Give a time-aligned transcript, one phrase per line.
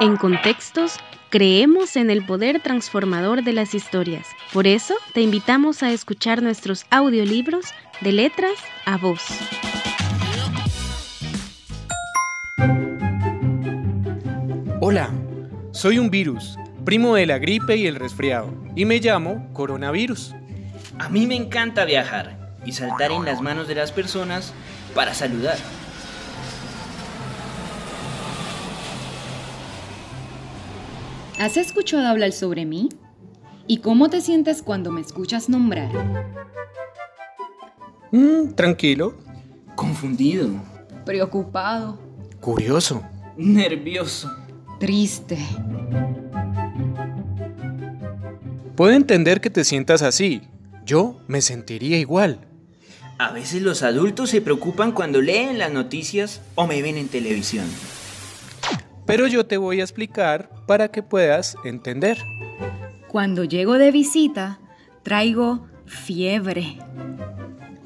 [0.00, 0.96] En contextos,
[1.28, 4.24] creemos en el poder transformador de las historias.
[4.52, 7.66] Por eso, te invitamos a escuchar nuestros audiolibros
[8.00, 8.52] de letras
[8.86, 9.26] a voz.
[14.80, 15.10] Hola,
[15.72, 20.32] soy un virus, primo de la gripe y el resfriado, y me llamo coronavirus.
[21.00, 24.54] A mí me encanta viajar y saltar en las manos de las personas
[24.94, 25.58] para saludar.
[31.38, 32.88] ¿Has escuchado hablar sobre mí?
[33.68, 35.88] ¿Y cómo te sientes cuando me escuchas nombrar?
[38.10, 39.14] Mm, tranquilo.
[39.76, 40.48] Confundido.
[41.04, 41.96] Preocupado.
[42.40, 43.04] Curioso.
[43.36, 44.28] Nervioso.
[44.80, 45.38] Triste.
[48.74, 50.42] Puedo entender que te sientas así.
[50.84, 52.40] Yo me sentiría igual.
[53.16, 57.66] A veces los adultos se preocupan cuando leen las noticias o me ven en televisión.
[59.08, 62.18] Pero yo te voy a explicar para que puedas entender.
[63.08, 64.60] Cuando llego de visita,
[65.02, 66.76] traigo fiebre.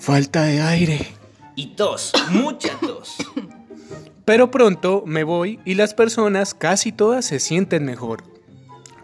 [0.00, 1.06] Falta de aire.
[1.54, 3.18] Y tos, mucha tos.
[4.24, 8.24] Pero pronto me voy y las personas casi todas se sienten mejor.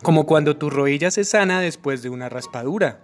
[0.02, 3.00] Como cuando tu rodilla se sana después de una raspadura.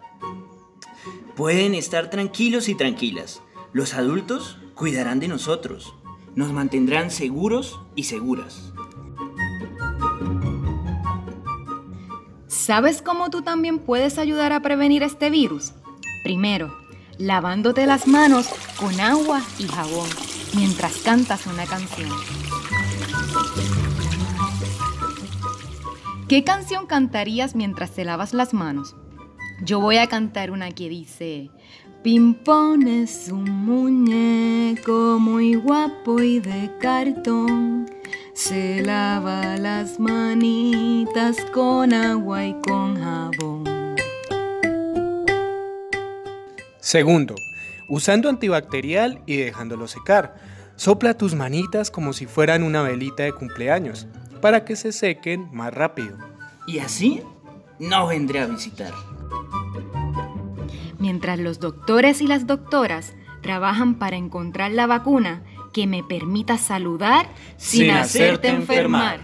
[1.37, 3.43] Pueden estar tranquilos y tranquilas.
[3.73, 5.95] Los adultos cuidarán de nosotros.
[6.35, 8.74] Nos mantendrán seguros y seguras.
[12.55, 15.73] ¿Sabes cómo tú también puedes ayudar a prevenir este virus?
[16.23, 16.73] Primero,
[17.19, 20.09] lavándote las manos con agua y jabón
[20.55, 22.09] mientras cantas una canción.
[26.29, 28.95] ¿Qué canción cantarías mientras te lavas las manos?
[29.65, 31.51] Yo voy a cantar una que dice,
[32.05, 37.91] Pimpón es un muñeco muy guapo y de cartón.
[38.35, 43.95] Se lava las manitas con agua y con jabón.
[46.81, 47.37] Segundo,
[47.89, 50.35] usando antibacterial y dejándolo secar.
[50.75, 54.09] Sopla tus manitas como si fueran una velita de cumpleaños,
[54.41, 56.19] para que se sequen más rápido.
[56.67, 57.23] Y así
[57.79, 58.93] no vendré a visitar.
[60.99, 65.45] Mientras los doctores y las doctoras trabajan para encontrar la vacuna
[65.75, 69.21] que me permita saludar sin, Sin hacerte hacerte enfermar.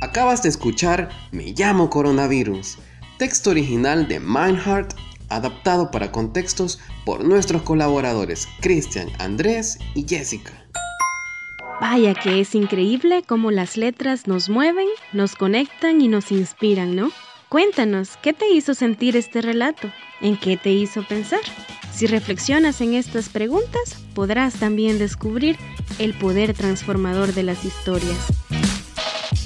[0.00, 2.78] Acabas de escuchar Me llamo coronavirus,
[3.18, 4.94] texto original de Mindheart,
[5.28, 10.52] adaptado para contextos por nuestros colaboradores Cristian, Andrés y Jessica.
[11.80, 17.10] Vaya que es increíble cómo las letras nos mueven, nos conectan y nos inspiran, ¿no?
[17.48, 19.90] Cuéntanos, ¿qué te hizo sentir este relato?
[20.20, 21.40] ¿En qué te hizo pensar?
[21.94, 25.56] Si reflexionas en estas preguntas, podrás también descubrir
[26.00, 28.18] el poder transformador de las historias.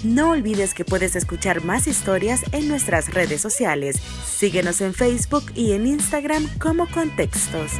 [0.03, 3.97] No olvides que puedes escuchar más historias en nuestras redes sociales.
[4.25, 7.73] Síguenos en Facebook y en Instagram como Contextos.